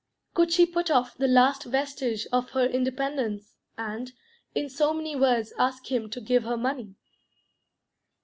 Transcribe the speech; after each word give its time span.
Could 0.33 0.51
she 0.51 0.65
put 0.65 0.89
off 0.89 1.15
the 1.15 1.27
last 1.27 1.65
vestige 1.65 2.25
of 2.33 2.49
her 2.53 2.65
independence, 2.65 3.57
and, 3.77 4.11
in 4.55 4.67
so 4.67 4.95
many 4.95 5.15
words, 5.15 5.53
ask 5.59 5.91
him 5.91 6.09
to 6.09 6.19
give 6.19 6.41
her 6.41 6.57
money? 6.57 6.95